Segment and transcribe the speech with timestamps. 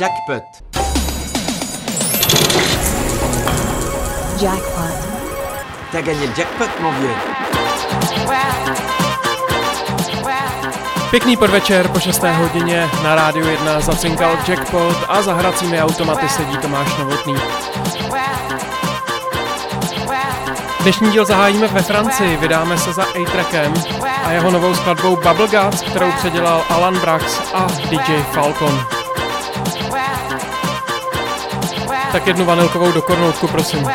[0.00, 0.42] Jackpot.
[4.40, 4.94] Jackpot.
[5.92, 7.14] T'as gagné le jackpot, mon vieux.
[11.10, 12.22] Pěkný podvečer po 6.
[12.22, 17.34] hodině na rádiu 1 zacinkal Jackpot a za hracími automaty sedí Tomáš Novotný.
[20.80, 23.74] Dnešní díl zahájíme ve Francii, vydáme se za A-Trackem
[24.24, 28.93] a jeho novou skladbou Bubble Guts, kterou předělal Alan Brax a DJ Falcon.
[32.14, 33.86] Tak jednu vanilkovou do kornoutku, prosím.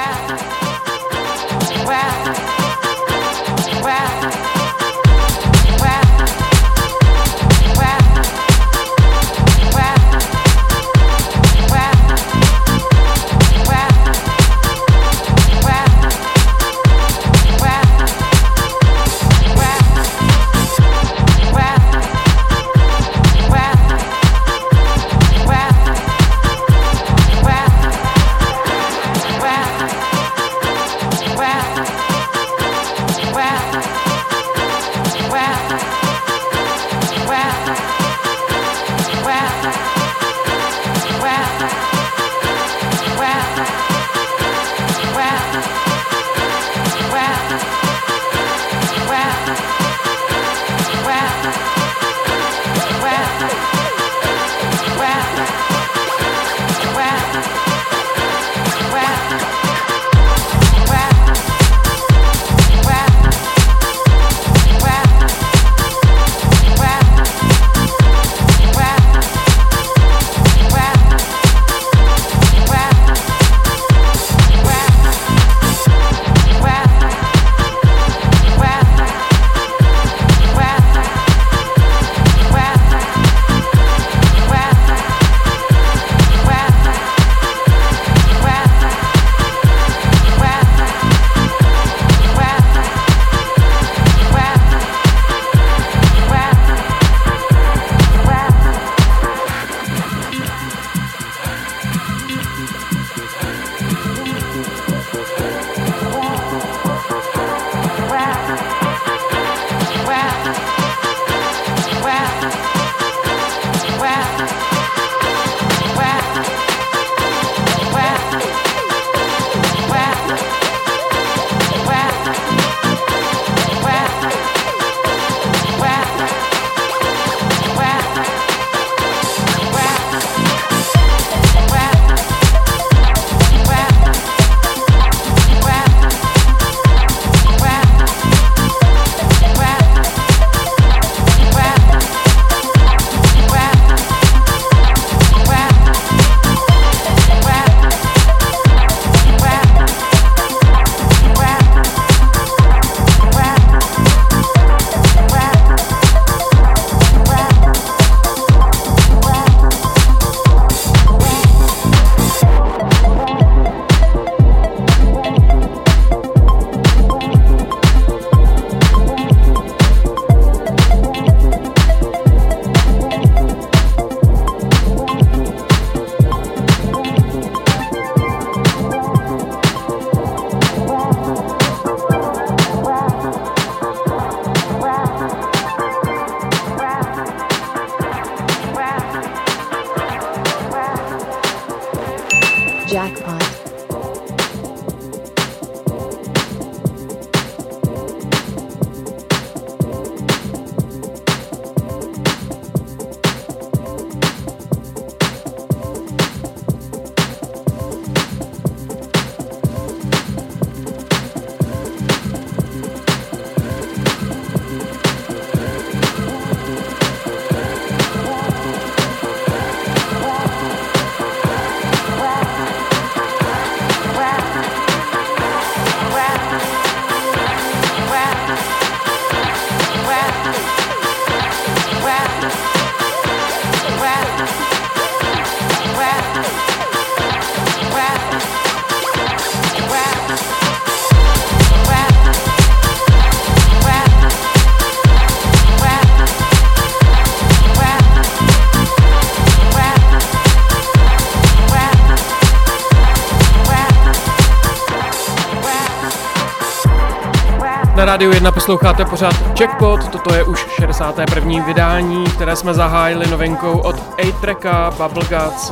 [258.69, 261.65] Posloucháte pořád Jackpot, toto je už 61.
[261.65, 265.71] vydání, které jsme zahájili novinkou od A-Tracka Bubble Guts.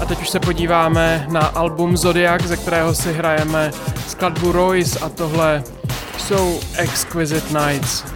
[0.00, 3.70] A teď už se podíváme na album Zodiac, ze kterého si hrajeme
[4.08, 5.62] skladbu Royce a tohle
[6.18, 8.13] jsou Exquisite Nights.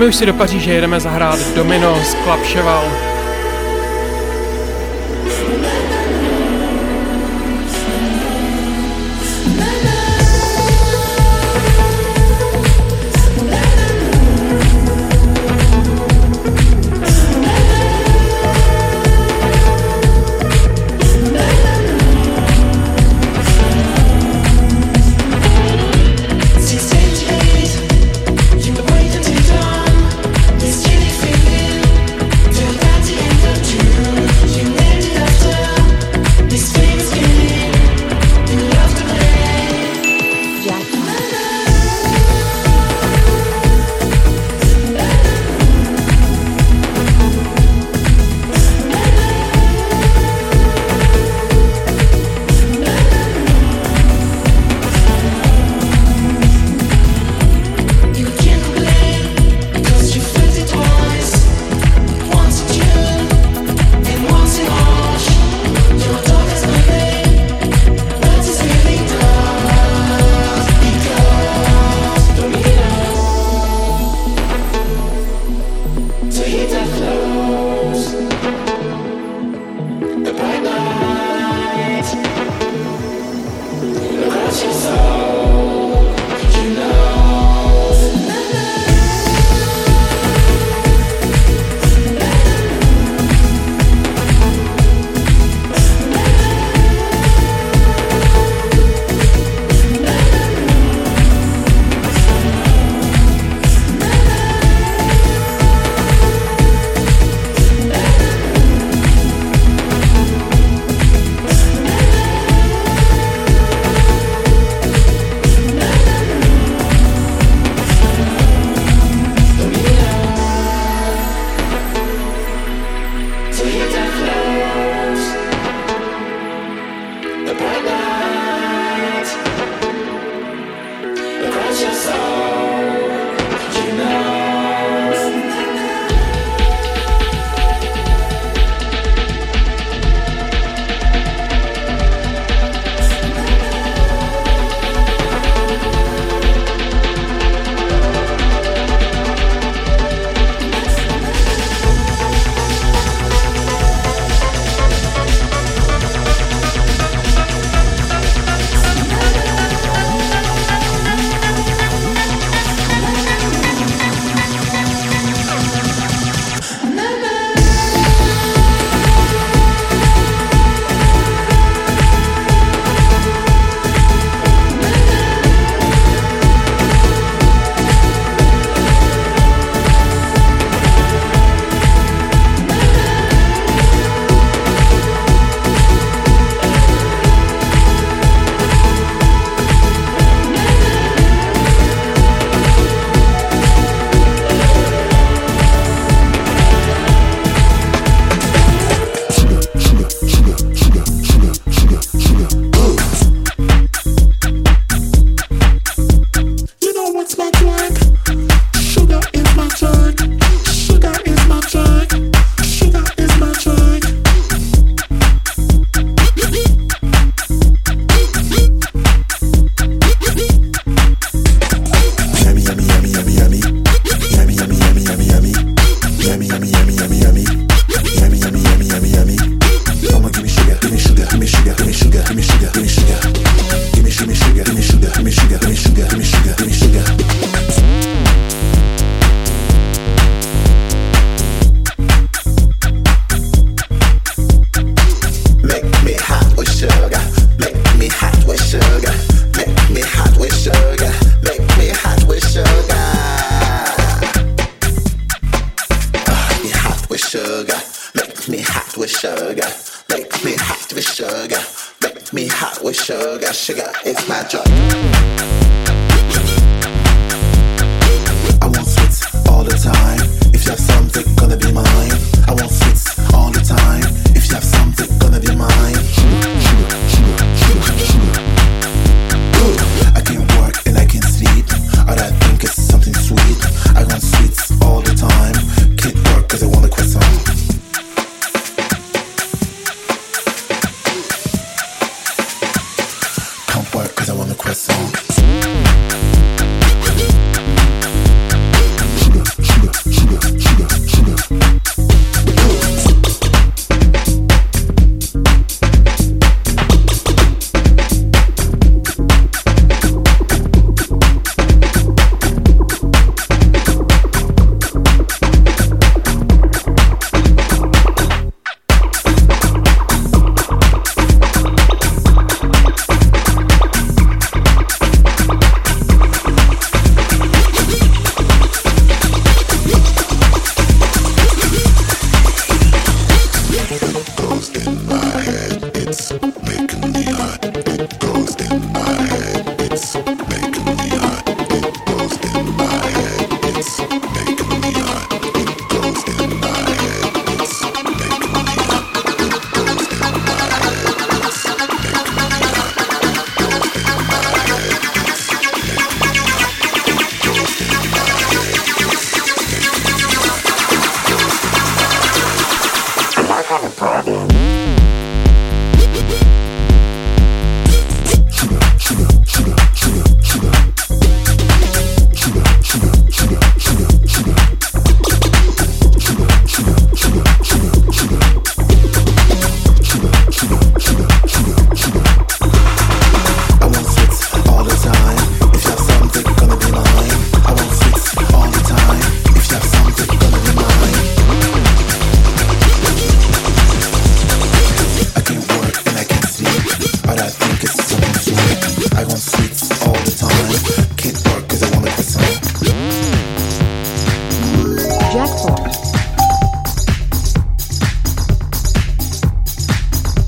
[0.00, 2.44] My už si do Paříže jedeme zahrát Domino z Club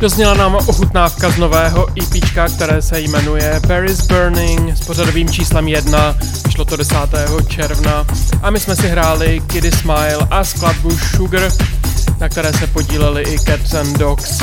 [0.03, 2.25] Dozněla nám ochutnávka z nového EP,
[2.57, 6.17] které se jmenuje Paris Burning s pořadovým číslem 1.
[6.51, 6.97] Šlo to 10.
[7.49, 8.07] června
[8.43, 11.53] a my jsme si hráli Kiddy Smile a skladbu Sugar.
[12.21, 14.41] na které se podíleli i Cats and Dogs.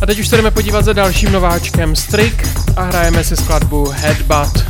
[0.00, 4.65] A teď už se jdeme podívat za dalším nováčkem Strik a hrajeme si skladbu Headbutt.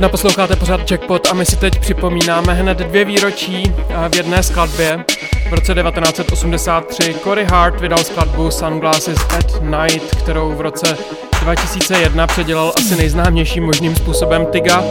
[0.00, 3.74] 1 posloucháte pořád Jackpot a my si teď připomínáme hned dvě výročí
[4.08, 5.04] v jedné skladbě.
[5.50, 10.96] V roce 1983 Cory Hart vydal skladbu Sunglasses at Night, kterou v roce
[11.40, 14.82] 2001 předělal asi nejznámějším možným způsobem Tiga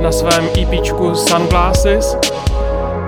[0.00, 2.16] na svém EPčku Sunglasses.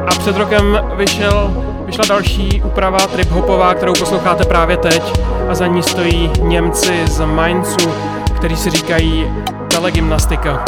[0.07, 5.03] A před rokem vyšel, vyšla další úprava trip-hopová, kterou posloucháte právě teď
[5.49, 7.92] a za ní stojí Němci z Mainzu,
[8.37, 9.27] kteří si říkají
[9.68, 10.64] telegymnastika.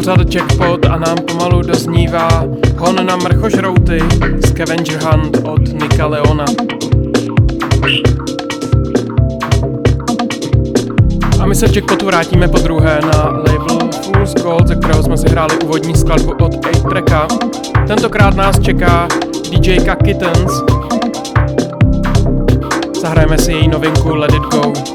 [0.00, 2.44] Pořád Jackpot a nám pomalu doznívá
[2.78, 3.98] Hon na mrchožrouty
[4.46, 6.44] Scavenger Hunt od Nika Leona.
[11.40, 15.16] A my se v Jackpotu vrátíme po druhé na label Fool's Gold, ze kterého jsme
[15.16, 17.28] si hráli úvodní skladbu od 8 tracka.
[17.86, 19.08] Tentokrát nás čeká
[19.50, 20.52] DJka Kittens.
[23.00, 24.89] Zahrajeme si její novinku Let It Go.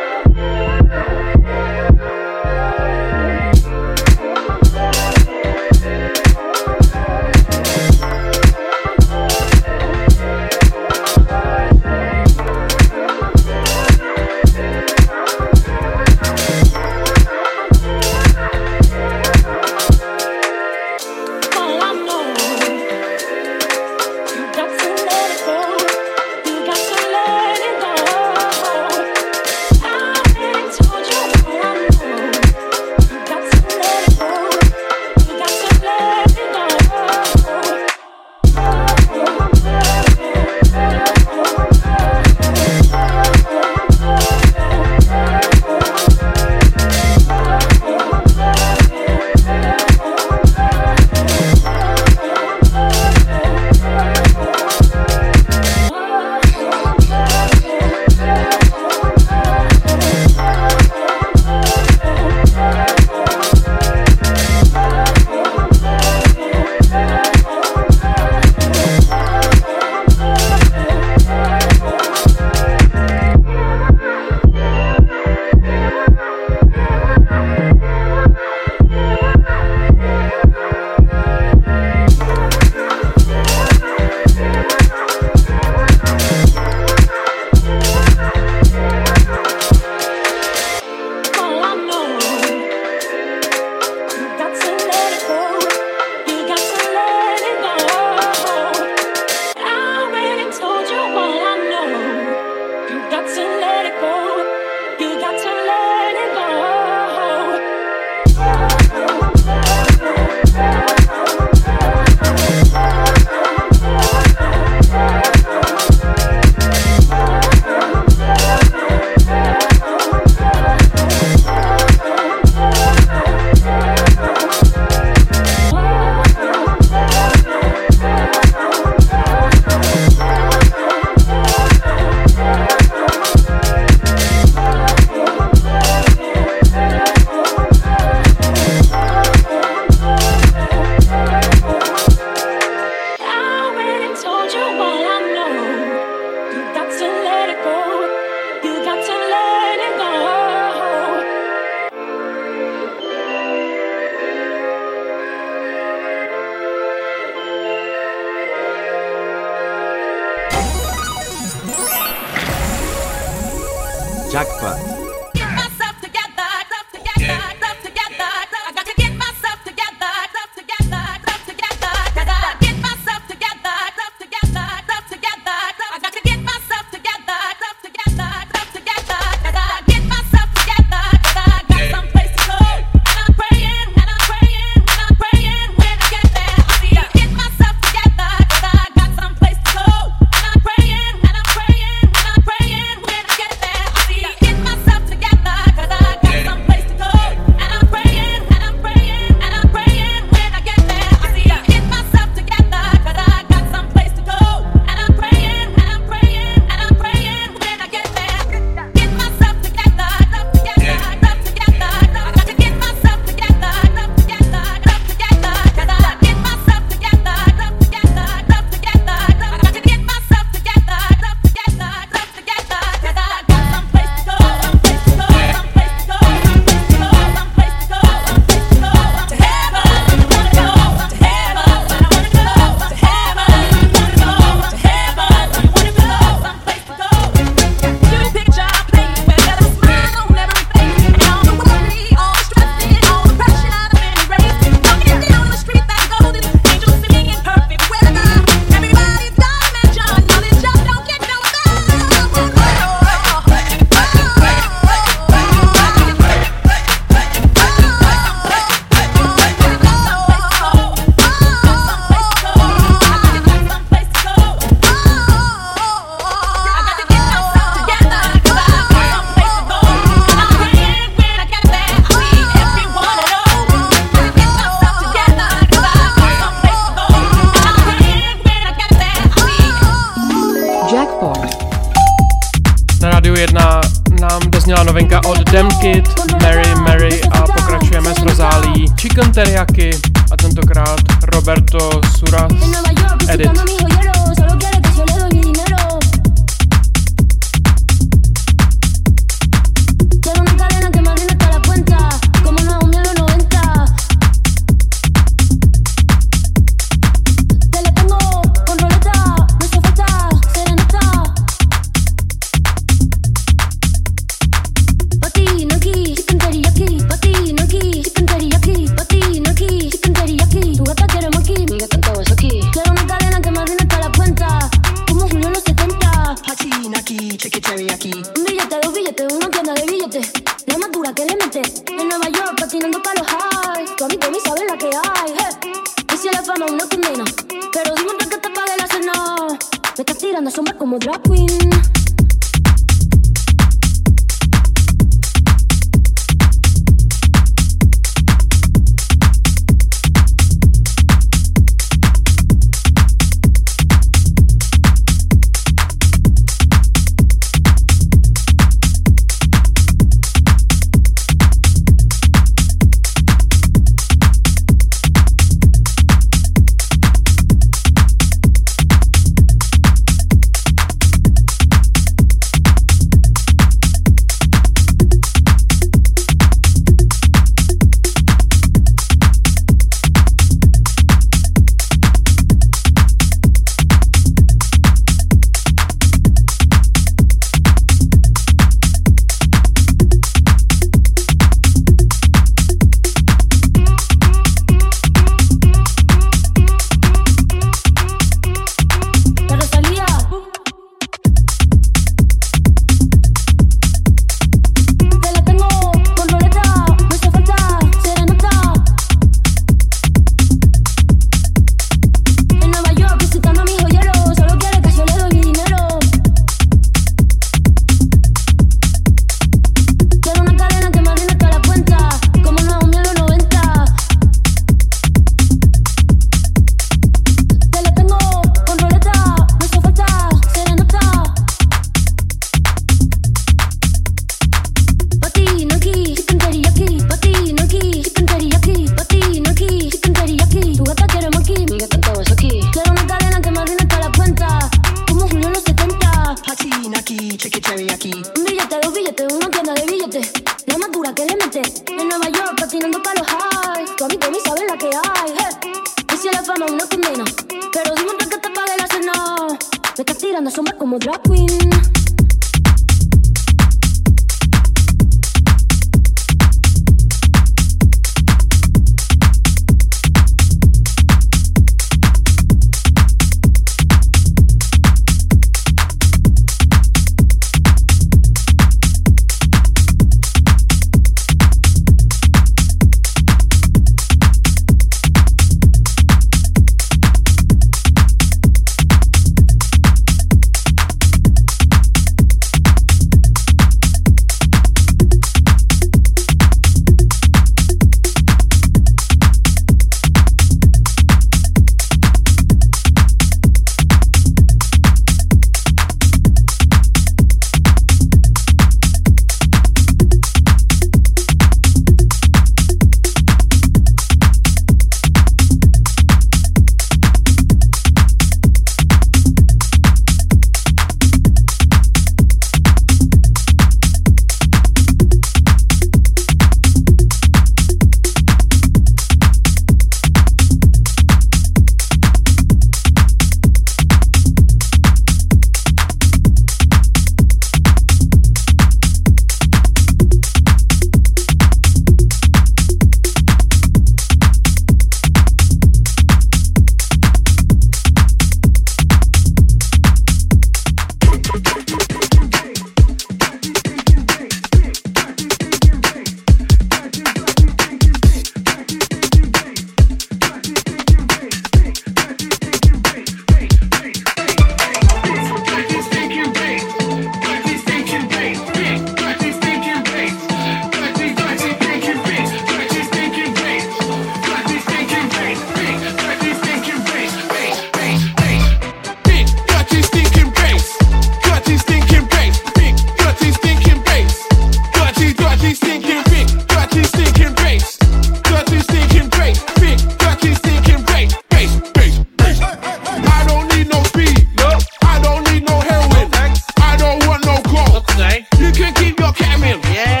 [598.57, 599.57] you can keep your camera.
[599.71, 600.00] Yeah.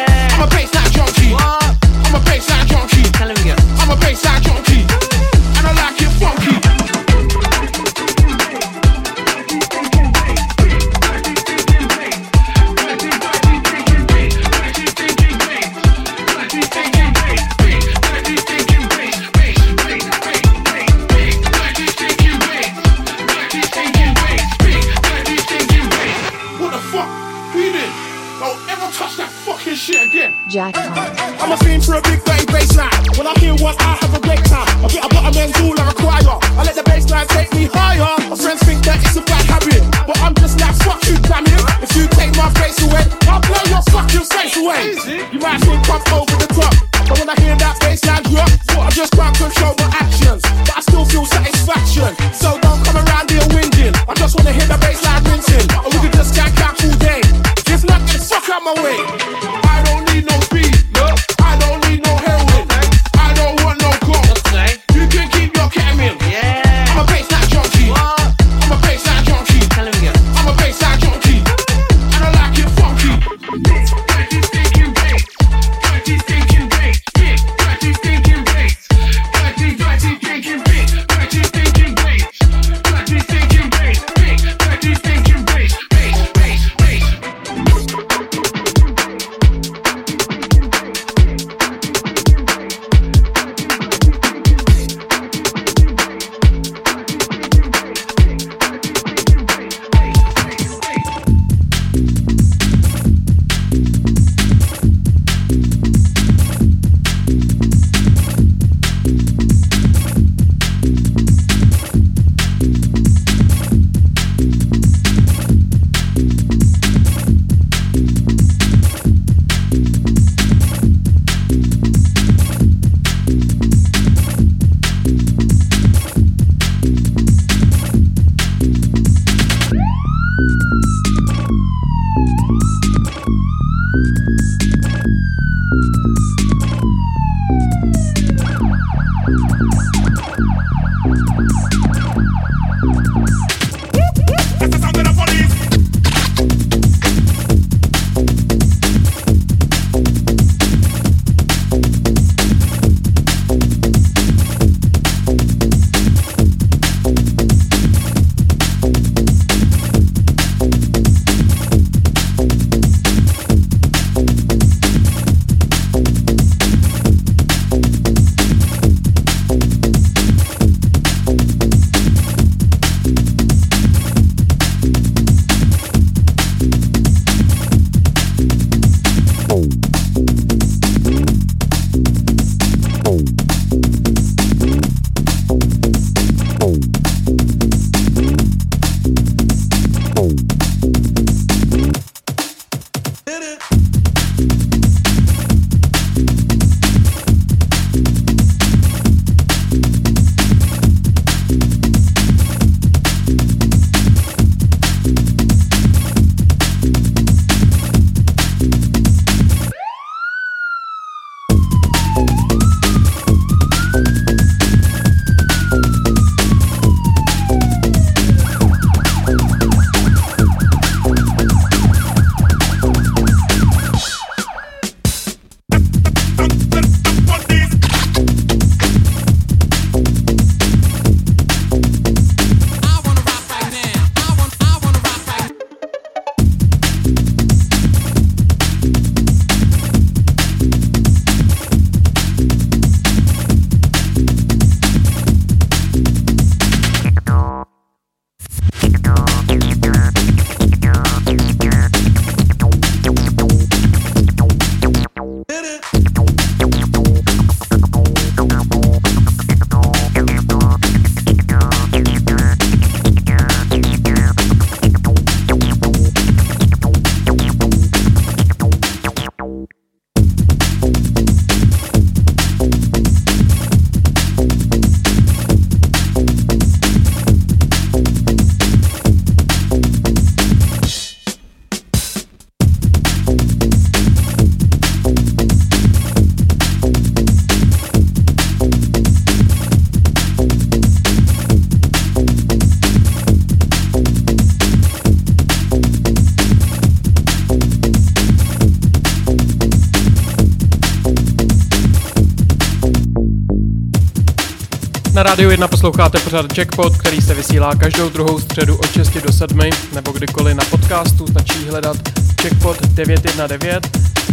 [305.13, 309.33] Na rádiu 1 posloucháte pořád Jackpot, který se vysílá každou druhou středu od 6 do
[309.33, 309.59] 7,
[309.93, 311.97] nebo kdykoliv na podcastu stačí hledat
[312.43, 313.83] Jackpot 919.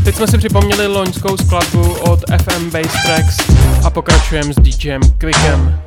[0.05, 3.37] Teď jsme si připomněli loňskou skladbu od FM Bass Tracks
[3.85, 5.81] a pokračujeme s DJem Quickem.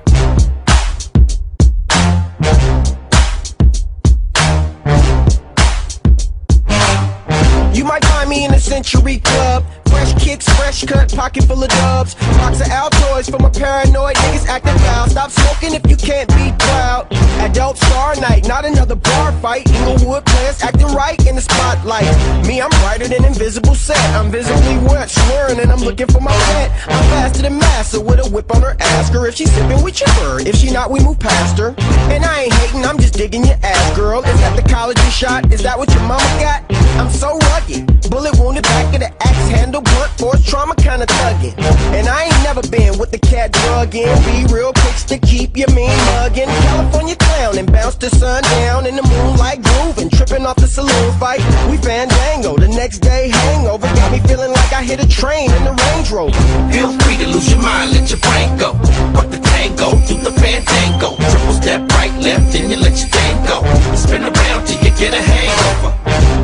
[7.74, 9.64] You might Find me in the Century Club.
[9.88, 12.14] Fresh kicks, fresh cut, pocket full of dubs.
[12.38, 15.10] Box of Altoids for my paranoid niggas acting foul.
[15.10, 17.08] Stop smoking if you can't be proud.
[17.42, 19.68] Adult star night, not another bar fight.
[19.72, 22.06] Inglewood players acting right in the spotlight.
[22.46, 23.98] Me, I'm brighter than invisible set.
[24.16, 26.70] I'm visibly wet, swearing, and I'm looking for my pet.
[26.90, 28.78] I'm faster than massa with a whip on her.
[28.80, 30.40] Ask her if she's sipping with chipper.
[30.42, 31.74] If she not, we move past her.
[32.14, 34.20] And I ain't hating, I'm just digging your ass, girl.
[34.22, 35.52] Is that the college you shot?
[35.52, 36.64] Is that what your mama got?
[37.02, 38.11] I'm so rugged.
[38.12, 41.56] Bullet wounded back of the axe handle, blunt force trauma kinda thuggin'.
[41.96, 44.12] And I ain't never been with the cat drug in.
[44.28, 46.52] Be real kicks to keep you mean muggin'.
[46.68, 50.10] California clown and bounce the sun down in the moonlight grooving.
[50.10, 51.40] Tripping off the saloon fight.
[51.72, 52.58] We fandango.
[52.58, 56.12] The next day hangover got me feeling like I hit a train in the Range
[56.12, 56.42] Rover.
[56.74, 58.74] Feel free to lose your mind, let your brain go.
[59.16, 61.16] But the tango, do the fandango.
[61.16, 63.64] Triple step right, left, and you let your tango.
[63.96, 65.92] Spin around till you get a hangover.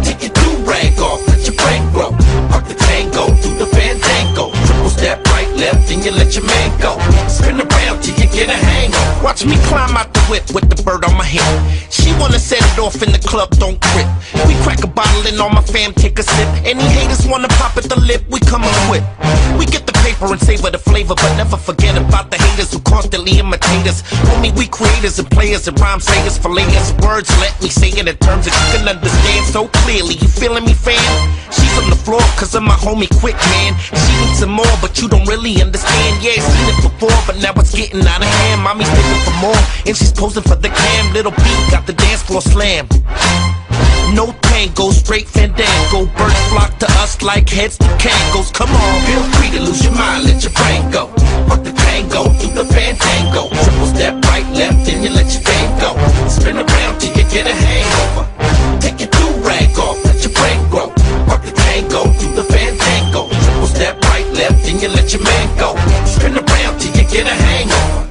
[0.02, 1.27] Take your do rag off,
[5.58, 6.98] left, and you let your man go.
[7.28, 9.24] Spin around till you get a hangover.
[9.24, 11.44] Watch me climb out the whip with the bird on my hip.
[11.90, 14.08] She wanna set it off in the club, don't quit.
[14.48, 16.50] We crack a bottle and all my fam take a sip.
[16.64, 19.08] Any haters wanna pop at the lip, we come equipped.
[19.58, 23.40] We get the and savor the flavor, but never forget about the haters who constantly
[23.40, 24.02] imitate us.
[24.28, 26.48] Homie, we creators and players and rhyme sayers for.
[26.58, 30.16] Words let me say it in terms that you can understand so clearly.
[30.16, 30.98] You feeling me, fam?
[31.52, 33.78] She's on the floor cause of my homie quick, man.
[33.78, 36.24] She needs some more, but you don't really understand.
[36.24, 38.62] Yeah, seen it before, but now it's getting out of hand.
[38.66, 41.14] Mommy's looking for more, and she's posing for the cam.
[41.14, 42.88] Little B got the dance floor slam.
[44.14, 46.06] No tango, straight fandango.
[46.18, 48.54] Birds flock to us like heads to kangos.
[48.54, 51.08] Come on, feel free to lose your mind, let your brain go.
[51.50, 53.50] Work the tango, do the fandango.
[53.50, 55.92] Triple step right, left, and you let your game go.
[56.28, 58.26] Spin around till you get a hangover.
[58.80, 60.88] Take your do rag off, let your brain grow.
[61.28, 63.30] Work the tango, do the fandango.
[63.30, 65.76] Triple step right, left, and you let your man go.
[66.06, 68.07] Spin around till you get a hangover.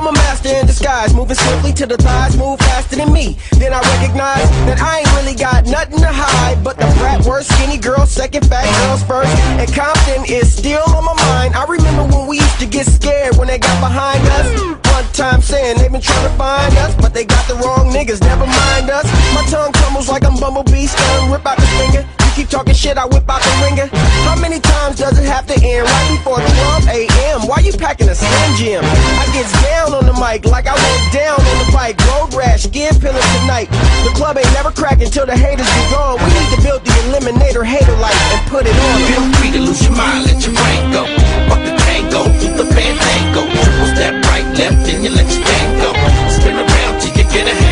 [0.00, 3.36] I'm a master in disguise, moving swiftly to the thighs, move faster than me.
[3.60, 7.52] Then I recognize that I ain't really got nothing to hide, but the frat worst
[7.52, 9.28] skinny girl, second fat girls first.
[9.60, 11.52] And Compton is still on my mind.
[11.52, 12.40] I remember when we
[12.70, 14.46] get scared when they got behind us.
[14.94, 18.20] One time saying they've been trying to find us, but they got the wrong niggas,
[18.22, 19.04] never mind us.
[19.34, 22.06] My tongue crumbles like I'm Bumblebee, stun, rip out the finger.
[22.06, 23.90] You keep talking shit, I whip out the ringer.
[24.22, 25.82] How many times does it have to end?
[25.82, 27.48] Right before 12 a.m.
[27.50, 28.84] Why you packing a Slim Jim?
[28.86, 31.98] I gets down on the mic like I went down on the bike.
[32.06, 33.66] Road rash, skin pillar tonight.
[34.06, 36.22] The club ain't never crack until the haters be gone.
[36.22, 38.96] We need to build the eliminator hater light and put it on.
[39.10, 41.02] Feel free to lose your mind, let your brain go.
[41.50, 43.42] Fuck the tango, do the fandango.
[43.62, 45.92] Triple step right, left, and you let your thing go.
[46.30, 47.69] Spin around till you get a.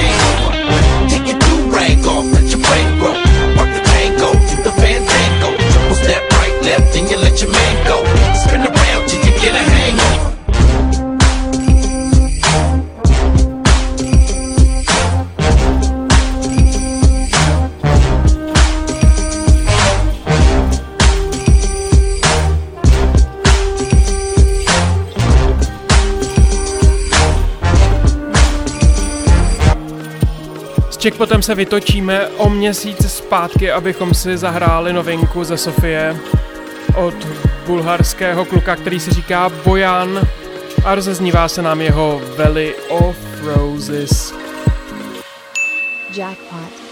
[31.08, 36.16] Checkpotem se vytočíme o měsíc zpátky, abychom si zahráli novinku ze Sofie
[36.96, 37.14] od
[37.66, 40.20] bulharského kluka, který se říká Bojan
[40.84, 44.34] a rozeznívá se nám jeho Valley of Roses.
[46.16, 46.87] Jackpot.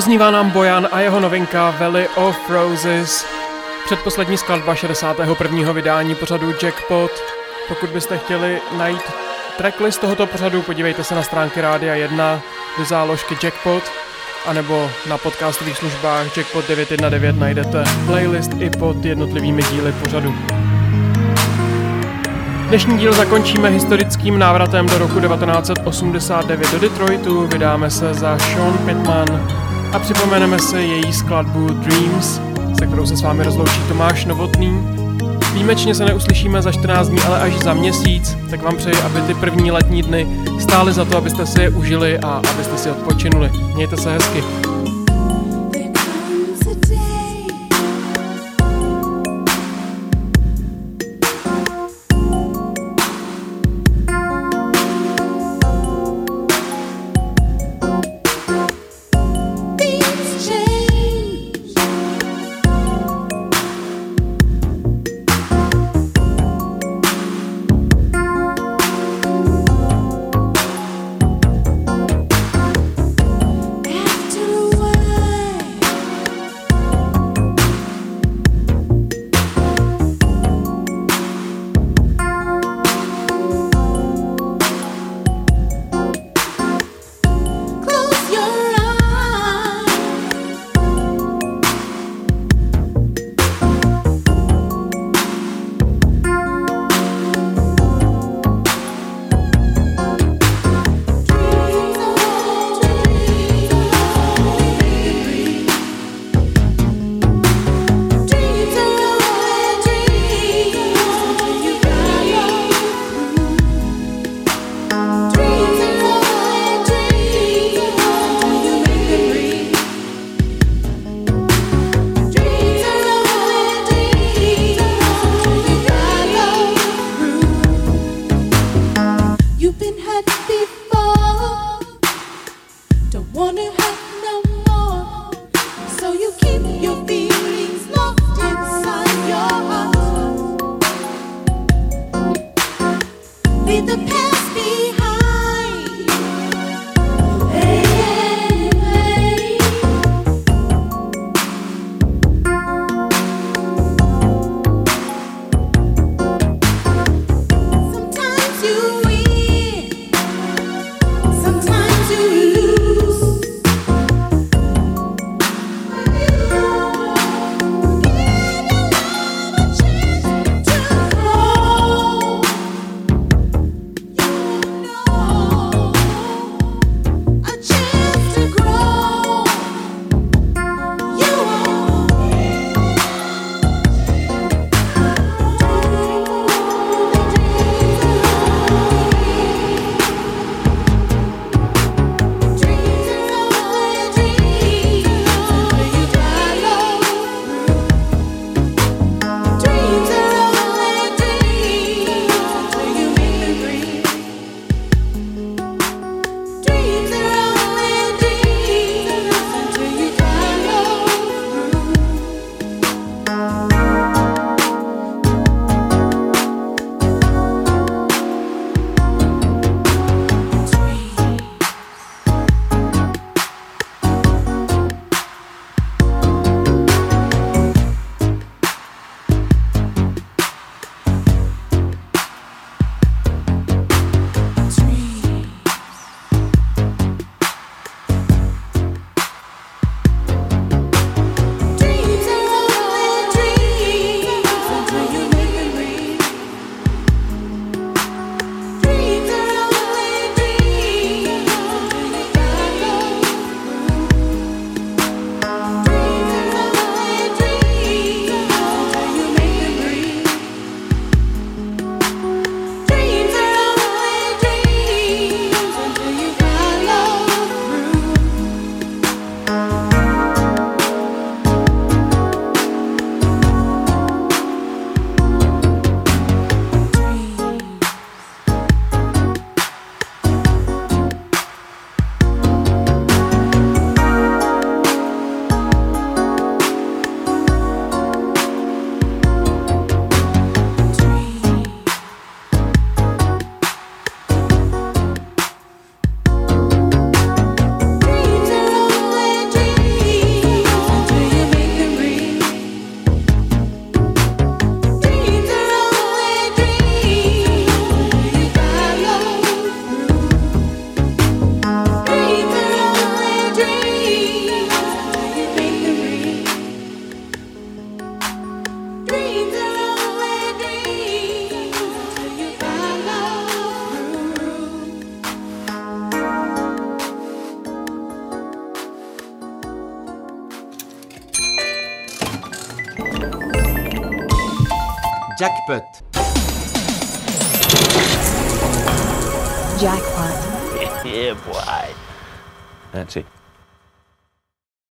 [0.00, 3.26] Doznívá nám Bojan a jeho novinka Valley of Roses,
[3.84, 5.72] předposlední skladba 61.
[5.72, 7.10] vydání pořadu Jackpot.
[7.68, 9.02] Pokud byste chtěli najít
[9.56, 12.40] tracklist tohoto pořadu, podívejte se na stránky Rádia 1
[12.78, 13.82] do záložky Jackpot,
[14.46, 20.34] anebo na podcastových službách Jackpot 919 najdete playlist i pod jednotlivými díly pořadu.
[22.68, 29.69] Dnešní díl zakončíme historickým návratem do roku 1989 do Detroitu, vydáme se za Sean Pittman
[29.92, 32.40] a připomeneme se její skladbu Dreams,
[32.78, 34.80] se kterou se s vámi rozloučí Tomáš Novotný.
[35.52, 39.34] Výjimečně se neuslyšíme za 14 dní, ale až za měsíc, tak vám přeji, aby ty
[39.34, 40.26] první letní dny
[40.60, 43.50] stály za to, abyste si je užili a abyste si odpočinuli.
[43.74, 44.44] Mějte se hezky.